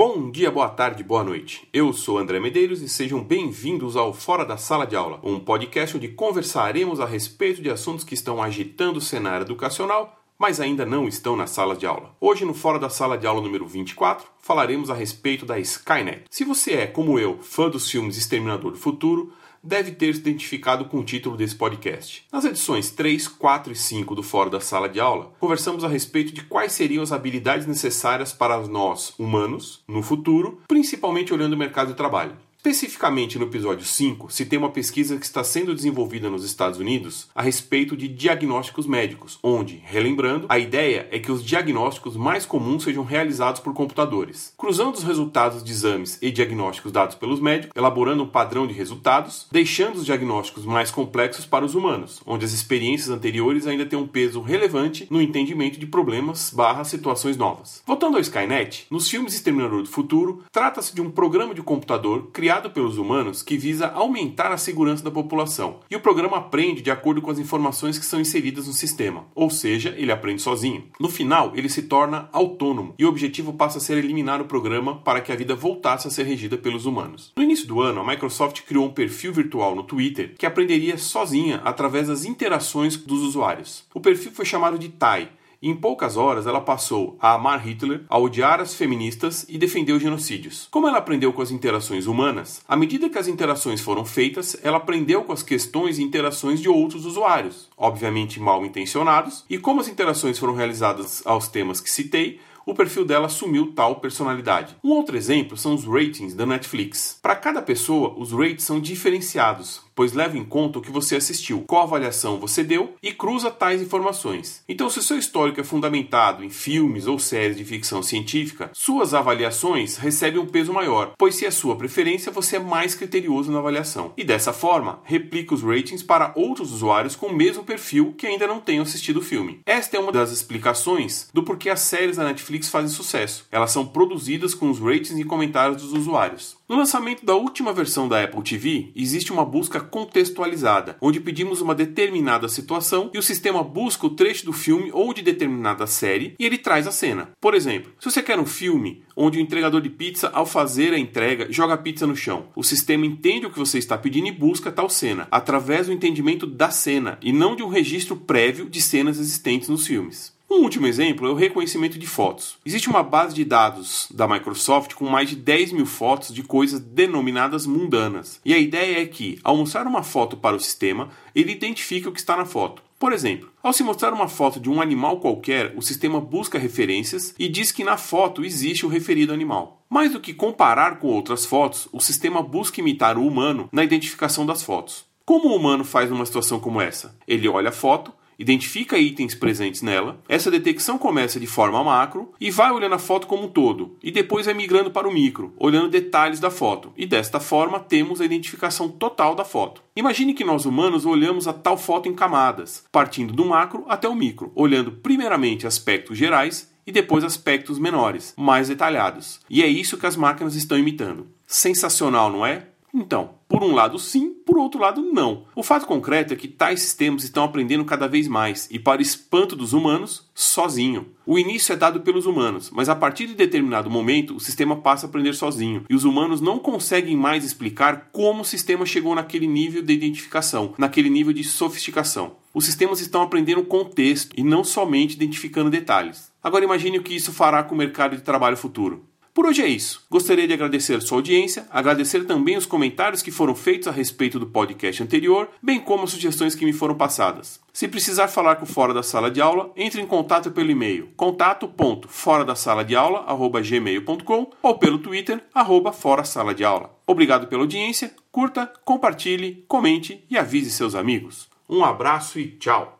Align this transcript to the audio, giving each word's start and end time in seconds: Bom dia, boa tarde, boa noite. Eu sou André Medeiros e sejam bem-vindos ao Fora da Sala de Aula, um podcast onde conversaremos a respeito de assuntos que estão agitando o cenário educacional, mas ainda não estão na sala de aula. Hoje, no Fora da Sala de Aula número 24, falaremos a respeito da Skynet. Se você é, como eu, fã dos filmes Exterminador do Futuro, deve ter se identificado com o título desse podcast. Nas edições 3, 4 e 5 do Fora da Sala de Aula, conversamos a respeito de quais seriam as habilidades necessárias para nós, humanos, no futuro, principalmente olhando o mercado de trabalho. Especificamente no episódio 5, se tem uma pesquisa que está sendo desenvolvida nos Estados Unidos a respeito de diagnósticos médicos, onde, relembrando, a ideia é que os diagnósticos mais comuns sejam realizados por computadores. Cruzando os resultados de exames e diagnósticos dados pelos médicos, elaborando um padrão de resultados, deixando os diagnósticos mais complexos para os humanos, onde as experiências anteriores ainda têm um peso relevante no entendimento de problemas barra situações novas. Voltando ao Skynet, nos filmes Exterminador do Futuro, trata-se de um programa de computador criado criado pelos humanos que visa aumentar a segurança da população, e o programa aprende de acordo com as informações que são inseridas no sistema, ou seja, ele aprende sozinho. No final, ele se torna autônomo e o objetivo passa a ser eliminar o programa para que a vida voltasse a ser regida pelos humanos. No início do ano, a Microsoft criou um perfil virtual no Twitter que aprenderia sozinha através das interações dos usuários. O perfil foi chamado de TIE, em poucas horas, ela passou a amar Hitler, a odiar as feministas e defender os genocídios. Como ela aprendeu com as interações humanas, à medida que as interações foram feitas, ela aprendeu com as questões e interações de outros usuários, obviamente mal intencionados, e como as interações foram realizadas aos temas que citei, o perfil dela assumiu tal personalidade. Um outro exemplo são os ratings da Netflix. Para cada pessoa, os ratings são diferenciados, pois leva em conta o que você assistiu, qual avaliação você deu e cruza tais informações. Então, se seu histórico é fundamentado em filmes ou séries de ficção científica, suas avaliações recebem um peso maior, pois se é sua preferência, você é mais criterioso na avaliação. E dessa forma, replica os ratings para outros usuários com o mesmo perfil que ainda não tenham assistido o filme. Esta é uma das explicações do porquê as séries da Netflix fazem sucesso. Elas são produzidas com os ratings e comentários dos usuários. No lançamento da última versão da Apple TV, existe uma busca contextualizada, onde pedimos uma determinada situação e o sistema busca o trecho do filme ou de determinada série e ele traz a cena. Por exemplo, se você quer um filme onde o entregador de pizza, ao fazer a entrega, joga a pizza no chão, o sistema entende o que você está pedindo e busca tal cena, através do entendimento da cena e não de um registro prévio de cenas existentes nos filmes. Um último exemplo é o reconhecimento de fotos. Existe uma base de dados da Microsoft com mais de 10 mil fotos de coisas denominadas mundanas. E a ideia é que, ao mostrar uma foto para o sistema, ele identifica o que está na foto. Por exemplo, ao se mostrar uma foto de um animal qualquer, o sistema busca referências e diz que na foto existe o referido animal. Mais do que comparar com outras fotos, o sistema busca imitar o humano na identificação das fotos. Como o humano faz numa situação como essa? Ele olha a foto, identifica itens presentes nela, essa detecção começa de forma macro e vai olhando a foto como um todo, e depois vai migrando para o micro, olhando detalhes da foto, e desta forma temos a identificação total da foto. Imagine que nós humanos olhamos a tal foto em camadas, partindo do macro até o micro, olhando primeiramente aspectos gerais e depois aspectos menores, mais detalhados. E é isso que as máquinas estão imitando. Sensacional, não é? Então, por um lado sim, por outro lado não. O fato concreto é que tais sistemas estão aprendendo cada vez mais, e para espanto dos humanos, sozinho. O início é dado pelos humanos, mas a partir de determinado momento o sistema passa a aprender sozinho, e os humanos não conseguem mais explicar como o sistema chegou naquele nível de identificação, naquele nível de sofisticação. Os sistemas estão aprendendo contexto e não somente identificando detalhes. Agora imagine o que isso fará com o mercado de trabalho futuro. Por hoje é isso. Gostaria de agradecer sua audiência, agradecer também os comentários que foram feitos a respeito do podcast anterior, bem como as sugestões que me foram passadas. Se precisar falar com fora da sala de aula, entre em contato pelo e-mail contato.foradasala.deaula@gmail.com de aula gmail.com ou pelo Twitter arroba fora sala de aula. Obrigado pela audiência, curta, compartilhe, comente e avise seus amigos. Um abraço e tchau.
Bom 0.00 0.30
dia, 0.30 0.48
boa 0.48 0.68
tarde, 0.68 1.02
boa 1.02 1.24
noite. 1.24 1.68
Eu 1.72 1.92
sou 1.92 2.18
André 2.18 2.38
Medeiros 2.38 2.80
e 2.82 2.88
sejam 2.88 3.20
bem-vindos 3.20 3.96
ao 3.96 4.12
Fora 4.14 4.44
da 4.44 4.56
Sala 4.56 4.86
de 4.86 4.94
Aula, 4.94 5.18
um 5.24 5.40
podcast 5.40 5.96
onde 5.96 6.06
conversaremos 6.06 7.00
a 7.00 7.04
respeito 7.04 7.60
de 7.60 7.68
assuntos 7.68 8.04
que 8.04 8.14
estão 8.14 8.40
agitando 8.40 8.98
o 8.98 9.02
cenário 9.02 9.42
educacional, 9.42 10.16
mas 10.38 10.60
ainda 10.60 10.86
não 10.86 11.08
estão 11.08 11.34
na 11.34 11.48
sala 11.48 11.74
de 11.74 11.84
aula. 11.84 12.14
Hoje, 12.20 12.44
no 12.44 12.54
Fora 12.54 12.78
da 12.78 12.88
Sala 12.88 13.18
de 13.18 13.26
Aula 13.26 13.40
número 13.42 13.66
24, 13.66 14.24
falaremos 14.40 14.88
a 14.88 14.94
respeito 14.94 15.44
da 15.44 15.58
Skynet. 15.58 16.26
Se 16.30 16.44
você 16.44 16.74
é, 16.74 16.86
como 16.86 17.18
eu, 17.18 17.36
fã 17.42 17.68
dos 17.68 17.90
filmes 17.90 18.16
Exterminador 18.16 18.70
do 18.70 18.78
Futuro, 18.78 19.32
deve 19.62 19.92
ter 19.92 20.14
se 20.14 20.20
identificado 20.20 20.84
com 20.84 20.98
o 20.98 21.04
título 21.04 21.36
desse 21.36 21.54
podcast. 21.54 22.24
Nas 22.32 22.44
edições 22.44 22.90
3, 22.90 23.26
4 23.28 23.72
e 23.72 23.76
5 23.76 24.14
do 24.14 24.22
Fora 24.22 24.50
da 24.50 24.60
Sala 24.60 24.88
de 24.88 25.00
Aula, 25.00 25.32
conversamos 25.40 25.84
a 25.84 25.88
respeito 25.88 26.32
de 26.32 26.42
quais 26.44 26.72
seriam 26.72 27.02
as 27.02 27.12
habilidades 27.12 27.66
necessárias 27.66 28.32
para 28.32 28.58
nós, 28.66 29.14
humanos, 29.18 29.82
no 29.86 30.02
futuro, 30.02 30.60
principalmente 30.68 31.32
olhando 31.32 31.52
o 31.52 31.56
mercado 31.56 31.88
de 31.88 31.94
trabalho. 31.94 32.36
Especificamente 32.66 33.38
no 33.38 33.44
episódio 33.44 33.84
5, 33.86 34.32
se 34.32 34.44
tem 34.44 34.58
uma 34.58 34.70
pesquisa 34.72 35.16
que 35.16 35.24
está 35.24 35.44
sendo 35.44 35.72
desenvolvida 35.76 36.28
nos 36.28 36.42
Estados 36.44 36.80
Unidos 36.80 37.28
a 37.32 37.40
respeito 37.40 37.96
de 37.96 38.08
diagnósticos 38.08 38.84
médicos, 38.84 39.38
onde, 39.44 39.80
relembrando, 39.84 40.44
a 40.48 40.58
ideia 40.58 41.06
é 41.12 41.20
que 41.20 41.30
os 41.30 41.44
diagnósticos 41.44 42.16
mais 42.16 42.44
comuns 42.44 42.82
sejam 42.82 43.04
realizados 43.04 43.60
por 43.60 43.72
computadores. 43.72 44.52
Cruzando 44.58 44.96
os 44.96 45.04
resultados 45.04 45.62
de 45.62 45.70
exames 45.70 46.18
e 46.20 46.32
diagnósticos 46.32 46.90
dados 46.90 47.14
pelos 47.14 47.38
médicos, 47.38 47.70
elaborando 47.76 48.24
um 48.24 48.28
padrão 48.28 48.66
de 48.66 48.72
resultados, 48.72 49.46
deixando 49.52 49.94
os 49.94 50.04
diagnósticos 50.04 50.64
mais 50.64 50.90
complexos 50.90 51.46
para 51.46 51.64
os 51.64 51.76
humanos, 51.76 52.20
onde 52.26 52.44
as 52.44 52.50
experiências 52.52 53.08
anteriores 53.10 53.68
ainda 53.68 53.86
têm 53.86 53.96
um 53.96 54.06
peso 54.06 54.40
relevante 54.42 55.06
no 55.10 55.22
entendimento 55.22 55.78
de 55.78 55.86
problemas 55.86 56.50
barra 56.50 56.82
situações 56.82 57.36
novas. 57.36 57.84
Voltando 57.86 58.16
ao 58.16 58.20
Skynet, 58.20 58.88
nos 58.90 59.08
filmes 59.08 59.34
Exterminador 59.34 59.84
do 59.84 59.88
Futuro, 59.88 60.42
trata-se 60.50 60.92
de 60.92 61.00
um 61.00 61.08
programa 61.12 61.54
de 61.54 61.62
computador 61.62 62.30
criado 62.32 62.47
criado 62.48 62.70
pelos 62.70 62.96
humanos 62.96 63.42
que 63.42 63.58
visa 63.58 63.88
aumentar 63.88 64.50
a 64.50 64.56
segurança 64.56 65.04
da 65.04 65.10
população, 65.10 65.80
e 65.90 65.94
o 65.94 66.00
programa 66.00 66.38
aprende 66.38 66.80
de 66.80 66.90
acordo 66.90 67.20
com 67.20 67.30
as 67.30 67.38
informações 67.38 67.98
que 67.98 68.06
são 68.06 68.18
inseridas 68.18 68.66
no 68.66 68.72
sistema, 68.72 69.26
ou 69.34 69.50
seja, 69.50 69.94
ele 69.98 70.10
aprende 70.10 70.40
sozinho. 70.40 70.84
No 70.98 71.10
final, 71.10 71.52
ele 71.54 71.68
se 71.68 71.82
torna 71.82 72.26
autônomo 72.32 72.94
e 72.98 73.04
o 73.04 73.08
objetivo 73.10 73.52
passa 73.52 73.76
a 73.76 73.80
ser 73.82 73.98
eliminar 73.98 74.40
o 74.40 74.46
programa 74.46 74.96
para 75.00 75.20
que 75.20 75.30
a 75.30 75.36
vida 75.36 75.54
voltasse 75.54 76.08
a 76.08 76.10
ser 76.10 76.22
regida 76.22 76.56
pelos 76.56 76.86
humanos. 76.86 77.32
No 77.36 77.42
início 77.42 77.68
do 77.68 77.82
ano, 77.82 78.00
a 78.00 78.06
Microsoft 78.06 78.62
criou 78.62 78.86
um 78.86 78.92
perfil 78.94 79.30
virtual 79.30 79.74
no 79.76 79.82
Twitter 79.82 80.34
que 80.38 80.46
aprenderia 80.46 80.96
sozinha 80.96 81.60
através 81.66 82.08
das 82.08 82.24
interações 82.24 82.96
dos 82.96 83.20
usuários. 83.22 83.84
O 83.92 84.00
perfil 84.00 84.32
foi 84.32 84.46
chamado 84.46 84.78
de 84.78 84.88
TIE, 84.88 85.28
em 85.60 85.74
poucas 85.74 86.16
horas, 86.16 86.46
ela 86.46 86.60
passou 86.60 87.16
a 87.20 87.32
amar 87.34 87.58
Hitler, 87.66 88.04
a 88.08 88.16
odiar 88.16 88.60
as 88.60 88.74
feministas 88.76 89.44
e 89.48 89.58
defender 89.58 89.92
os 89.92 90.00
genocídios. 90.00 90.68
Como 90.70 90.86
ela 90.86 90.98
aprendeu 90.98 91.32
com 91.32 91.42
as 91.42 91.50
interações 91.50 92.06
humanas, 92.06 92.62
à 92.68 92.76
medida 92.76 93.10
que 93.10 93.18
as 93.18 93.26
interações 93.26 93.80
foram 93.80 94.04
feitas, 94.04 94.56
ela 94.62 94.76
aprendeu 94.76 95.24
com 95.24 95.32
as 95.32 95.42
questões 95.42 95.98
e 95.98 96.02
interações 96.04 96.60
de 96.60 96.68
outros 96.68 97.04
usuários, 97.04 97.68
obviamente 97.76 98.38
mal 98.38 98.64
intencionados, 98.64 99.44
e 99.50 99.58
como 99.58 99.80
as 99.80 99.88
interações 99.88 100.38
foram 100.38 100.54
realizadas 100.54 101.26
aos 101.26 101.48
temas 101.48 101.80
que 101.80 101.90
citei, 101.90 102.38
o 102.64 102.72
perfil 102.74 103.04
dela 103.04 103.26
assumiu 103.26 103.72
tal 103.74 103.96
personalidade. 103.96 104.76
Um 104.84 104.90
outro 104.90 105.16
exemplo 105.16 105.56
são 105.56 105.74
os 105.74 105.84
ratings 105.86 106.34
da 106.34 106.46
Netflix. 106.46 107.18
Para 107.20 107.34
cada 107.34 107.62
pessoa, 107.62 108.14
os 108.16 108.30
ratings 108.30 108.62
são 108.62 108.78
diferenciados, 108.78 109.80
pois 109.98 110.12
leva 110.12 110.38
em 110.38 110.44
conta 110.44 110.78
o 110.78 110.80
que 110.80 110.92
você 110.92 111.16
assistiu, 111.16 111.64
qual 111.66 111.82
avaliação 111.82 112.38
você 112.38 112.62
deu 112.62 112.94
e 113.02 113.10
cruza 113.10 113.50
tais 113.50 113.82
informações. 113.82 114.62
Então, 114.68 114.88
se 114.88 115.02
seu 115.02 115.18
histórico 115.18 115.60
é 115.60 115.64
fundamentado 115.64 116.44
em 116.44 116.50
filmes 116.50 117.08
ou 117.08 117.18
séries 117.18 117.56
de 117.56 117.64
ficção 117.64 118.00
científica, 118.00 118.70
suas 118.72 119.12
avaliações 119.12 119.96
recebem 119.96 120.40
um 120.40 120.46
peso 120.46 120.72
maior, 120.72 121.14
pois 121.18 121.34
se 121.34 121.46
é 121.46 121.50
sua 121.50 121.74
preferência, 121.74 122.30
você 122.30 122.54
é 122.54 122.60
mais 122.60 122.94
criterioso 122.94 123.50
na 123.50 123.58
avaliação. 123.58 124.12
E 124.16 124.22
dessa 124.22 124.52
forma, 124.52 125.00
replica 125.02 125.52
os 125.52 125.62
ratings 125.64 126.04
para 126.04 126.30
outros 126.36 126.70
usuários 126.72 127.16
com 127.16 127.26
o 127.26 127.36
mesmo 127.36 127.64
perfil 127.64 128.14
que 128.16 128.24
ainda 128.28 128.46
não 128.46 128.60
tenham 128.60 128.84
assistido 128.84 129.16
o 129.16 129.20
filme. 129.22 129.58
Esta 129.66 129.96
é 129.96 130.00
uma 130.00 130.12
das 130.12 130.30
explicações 130.30 131.28
do 131.34 131.42
porquê 131.42 131.70
as 131.70 131.80
séries 131.80 132.18
da 132.18 132.24
Netflix 132.24 132.68
fazem 132.68 132.88
sucesso. 132.88 133.46
Elas 133.50 133.72
são 133.72 133.84
produzidas 133.84 134.54
com 134.54 134.70
os 134.70 134.78
ratings 134.78 135.18
e 135.18 135.24
comentários 135.24 135.82
dos 135.82 135.92
usuários. 135.92 136.56
No 136.68 136.76
lançamento 136.76 137.24
da 137.24 137.34
última 137.34 137.72
versão 137.72 138.06
da 138.06 138.22
Apple 138.22 138.42
TV, 138.42 138.88
existe 138.94 139.32
uma 139.32 139.42
busca 139.42 139.80
contextualizada, 139.80 140.98
onde 141.00 141.18
pedimos 141.18 141.62
uma 141.62 141.74
determinada 141.74 142.46
situação 142.46 143.10
e 143.10 143.16
o 143.16 143.22
sistema 143.22 143.62
busca 143.64 144.06
o 144.06 144.10
trecho 144.10 144.44
do 144.44 144.52
filme 144.52 144.90
ou 144.92 145.14
de 145.14 145.22
determinada 145.22 145.86
série 145.86 146.34
e 146.38 146.44
ele 146.44 146.58
traz 146.58 146.86
a 146.86 146.92
cena. 146.92 147.30
Por 147.40 147.54
exemplo, 147.54 147.90
se 147.98 148.10
você 148.10 148.22
quer 148.22 148.38
um 148.38 148.44
filme 148.44 149.02
onde 149.16 149.38
o 149.38 149.40
entregador 149.40 149.80
de 149.80 149.88
pizza, 149.88 150.28
ao 150.28 150.44
fazer 150.44 150.92
a 150.92 150.98
entrega, 150.98 151.50
joga 151.50 151.72
a 151.72 151.78
pizza 151.78 152.06
no 152.06 152.14
chão, 152.14 152.48
o 152.54 152.62
sistema 152.62 153.06
entende 153.06 153.46
o 153.46 153.50
que 153.50 153.58
você 153.58 153.78
está 153.78 153.96
pedindo 153.96 154.28
e 154.28 154.32
busca 154.32 154.70
tal 154.70 154.90
cena, 154.90 155.26
através 155.30 155.86
do 155.86 155.92
entendimento 155.94 156.46
da 156.46 156.70
cena 156.70 157.16
e 157.22 157.32
não 157.32 157.56
de 157.56 157.62
um 157.62 157.68
registro 157.68 158.14
prévio 158.14 158.68
de 158.68 158.82
cenas 158.82 159.18
existentes 159.18 159.70
nos 159.70 159.86
filmes. 159.86 160.36
Um 160.50 160.62
último 160.62 160.86
exemplo 160.86 161.26
é 161.28 161.30
o 161.30 161.34
reconhecimento 161.34 161.98
de 161.98 162.06
fotos. 162.06 162.56
Existe 162.64 162.88
uma 162.88 163.02
base 163.02 163.34
de 163.34 163.44
dados 163.44 164.08
da 164.10 164.26
Microsoft 164.26 164.94
com 164.94 165.04
mais 165.06 165.28
de 165.28 165.36
10 165.36 165.72
mil 165.72 165.84
fotos 165.84 166.34
de 166.34 166.42
coisas 166.42 166.80
denominadas 166.80 167.66
mundanas. 167.66 168.40
E 168.46 168.54
a 168.54 168.58
ideia 168.58 169.02
é 169.02 169.06
que, 169.06 169.38
ao 169.44 169.54
mostrar 169.58 169.86
uma 169.86 170.02
foto 170.02 170.38
para 170.38 170.56
o 170.56 170.60
sistema, 170.60 171.10
ele 171.34 171.52
identifica 171.52 172.08
o 172.08 172.12
que 172.12 172.18
está 172.18 172.34
na 172.34 172.46
foto. 172.46 172.82
Por 172.98 173.12
exemplo, 173.12 173.50
ao 173.62 173.74
se 173.74 173.82
mostrar 173.82 174.14
uma 174.14 174.26
foto 174.26 174.58
de 174.58 174.70
um 174.70 174.80
animal 174.80 175.20
qualquer, 175.20 175.74
o 175.76 175.82
sistema 175.82 176.18
busca 176.18 176.58
referências 176.58 177.34
e 177.38 177.46
diz 177.46 177.70
que 177.70 177.84
na 177.84 177.98
foto 177.98 178.42
existe 178.42 178.86
o 178.86 178.88
referido 178.88 179.34
animal. 179.34 179.82
Mais 179.88 180.12
do 180.14 180.20
que 180.20 180.32
comparar 180.32 180.98
com 180.98 181.08
outras 181.08 181.44
fotos, 181.44 181.88
o 181.92 182.00
sistema 182.00 182.42
busca 182.42 182.80
imitar 182.80 183.18
o 183.18 183.26
humano 183.26 183.68
na 183.70 183.84
identificação 183.84 184.46
das 184.46 184.62
fotos. 184.62 185.04
Como 185.26 185.50
o 185.50 185.54
humano 185.54 185.84
faz 185.84 186.08
numa 186.08 186.24
situação 186.24 186.58
como 186.58 186.80
essa? 186.80 187.14
Ele 187.28 187.46
olha 187.46 187.68
a 187.68 187.72
foto, 187.72 188.10
identifica 188.38 188.96
itens 188.96 189.34
presentes 189.34 189.82
nela, 189.82 190.20
essa 190.28 190.48
detecção 190.50 190.96
começa 190.96 191.40
de 191.40 191.46
forma 191.46 191.82
macro 191.82 192.32
e 192.40 192.50
vai 192.52 192.70
olhando 192.70 192.94
a 192.94 192.98
foto 192.98 193.26
como 193.26 193.44
um 193.44 193.48
todo, 193.48 193.96
e 194.02 194.12
depois 194.12 194.46
vai 194.46 194.54
migrando 194.54 194.92
para 194.92 195.08
o 195.08 195.12
micro, 195.12 195.52
olhando 195.58 195.88
detalhes 195.88 196.38
da 196.38 196.50
foto, 196.50 196.92
e 196.96 197.04
desta 197.04 197.40
forma 197.40 197.80
temos 197.80 198.20
a 198.20 198.24
identificação 198.24 198.88
total 198.88 199.34
da 199.34 199.44
foto. 199.44 199.82
Imagine 199.96 200.34
que 200.34 200.44
nós 200.44 200.64
humanos 200.66 201.04
olhamos 201.04 201.48
a 201.48 201.52
tal 201.52 201.76
foto 201.76 202.08
em 202.08 202.14
camadas, 202.14 202.84
partindo 202.92 203.32
do 203.34 203.44
macro 203.44 203.84
até 203.88 204.08
o 204.08 204.14
micro, 204.14 204.52
olhando 204.54 204.92
primeiramente 204.92 205.66
aspectos 205.66 206.16
gerais 206.16 206.70
e 206.86 206.92
depois 206.92 207.24
aspectos 207.24 207.76
menores, 207.78 208.34
mais 208.36 208.68
detalhados. 208.68 209.40
E 209.50 209.62
é 209.62 209.66
isso 209.66 209.98
que 209.98 210.06
as 210.06 210.14
máquinas 210.16 210.54
estão 210.54 210.78
imitando. 210.78 211.26
Sensacional, 211.46 212.30
não 212.30 212.46
é? 212.46 212.66
Então, 213.00 213.30
por 213.48 213.62
um 213.62 213.74
lado 213.76 213.96
sim, 213.96 214.34
por 214.44 214.58
outro 214.58 214.80
lado 214.80 215.00
não. 215.00 215.44
O 215.54 215.62
fato 215.62 215.86
concreto 215.86 216.32
é 216.34 216.36
que 216.36 216.48
tais 216.48 216.82
sistemas 216.82 217.22
estão 217.22 217.44
aprendendo 217.44 217.84
cada 217.84 218.08
vez 218.08 218.26
mais, 218.26 218.66
e 218.72 218.78
para 218.78 219.00
espanto 219.00 219.54
dos 219.54 219.72
humanos, 219.72 220.28
sozinho. 220.34 221.06
O 221.24 221.38
início 221.38 221.72
é 221.72 221.76
dado 221.76 222.00
pelos 222.00 222.26
humanos, 222.26 222.70
mas 222.72 222.88
a 222.88 222.96
partir 222.96 223.28
de 223.28 223.34
determinado 223.34 223.88
momento 223.88 224.34
o 224.34 224.40
sistema 224.40 224.74
passa 224.74 225.06
a 225.06 225.08
aprender 225.08 225.32
sozinho, 225.34 225.84
e 225.88 225.94
os 225.94 226.02
humanos 226.02 226.40
não 226.40 226.58
conseguem 226.58 227.16
mais 227.16 227.44
explicar 227.44 228.08
como 228.12 228.42
o 228.42 228.44
sistema 228.44 228.84
chegou 228.84 229.14
naquele 229.14 229.46
nível 229.46 229.80
de 229.80 229.92
identificação, 229.92 230.74
naquele 230.76 231.08
nível 231.08 231.32
de 231.32 231.44
sofisticação. 231.44 232.32
Os 232.52 232.64
sistemas 232.64 233.00
estão 233.00 233.22
aprendendo 233.22 233.62
contexto 233.64 234.34
e 234.36 234.42
não 234.42 234.64
somente 234.64 235.14
identificando 235.14 235.70
detalhes. 235.70 236.32
Agora 236.42 236.64
imagine 236.64 236.98
o 236.98 237.02
que 237.04 237.14
isso 237.14 237.32
fará 237.32 237.62
com 237.62 237.76
o 237.76 237.78
mercado 237.78 238.16
de 238.16 238.22
trabalho 238.22 238.56
futuro. 238.56 239.04
Por 239.38 239.46
hoje 239.46 239.62
é 239.62 239.68
isso. 239.68 240.02
Gostaria 240.10 240.48
de 240.48 240.52
agradecer 240.52 241.00
sua 241.00 241.18
audiência, 241.18 241.64
agradecer 241.70 242.24
também 242.24 242.56
os 242.56 242.66
comentários 242.66 243.22
que 243.22 243.30
foram 243.30 243.54
feitos 243.54 243.86
a 243.86 243.92
respeito 243.92 244.36
do 244.36 244.46
podcast 244.48 245.00
anterior, 245.00 245.48
bem 245.62 245.78
como 245.78 246.02
as 246.02 246.10
sugestões 246.10 246.56
que 246.56 246.64
me 246.64 246.72
foram 246.72 246.96
passadas. 246.96 247.60
Se 247.72 247.86
precisar 247.86 248.26
falar 248.26 248.56
com 248.56 248.66
fora 248.66 248.92
da 248.92 249.00
sala 249.00 249.30
de 249.30 249.40
aula, 249.40 249.70
entre 249.76 250.02
em 250.02 250.06
contato 250.08 250.50
pelo 250.50 250.72
e-mail 250.72 251.10
contato.foradasala.deaula@gmail.com 251.16 252.84
de 252.84 252.96
aula 253.30 253.60
gmail.com 253.62 254.50
ou 254.60 254.76
pelo 254.76 254.98
Twitter 254.98 255.40
arroba 255.54 255.92
fora 255.92 256.24
sala 256.24 256.52
de 256.52 256.64
aula. 256.64 256.92
Obrigado 257.06 257.46
pela 257.46 257.62
audiência, 257.62 258.12
curta, 258.32 258.66
compartilhe, 258.84 259.64
comente 259.68 260.24
e 260.28 260.36
avise 260.36 260.68
seus 260.72 260.96
amigos. 260.96 261.46
Um 261.70 261.84
abraço 261.84 262.40
e 262.40 262.48
tchau. 262.56 262.97